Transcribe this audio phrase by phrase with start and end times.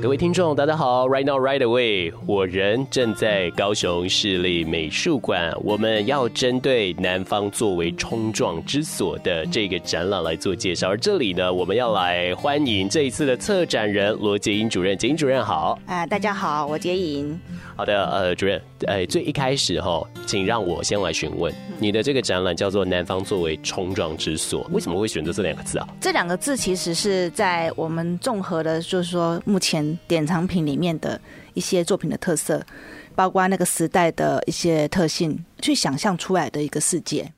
[0.00, 10.88] 各位听众，大家好！Right now, right away，我人正在高雄市立美术馆，我们要针对南方作为冲撞之所的这个展览来做介绍。
[10.88, 14.96] 而这里呢，我们要来欢迎这一次的策展人罗杰英主任。
[14.96, 15.76] 杰英主任好！
[15.86, 17.38] 啊，大家好，我杰英。
[17.74, 25.86] 好的，呃，主任，呃，最一开始哈，请让我先来询问你的这个展览叫做“南方作为冲撞之所”，为什么会选择这两个字啊？
[26.00, 31.20] 这两个字其实是在我们综合的，就是说目前典藏品里面的
[31.54, 32.64] 一些作品的特色，
[33.14, 37.32] 包括那个时代的一些特性，去想象出来的一个世界。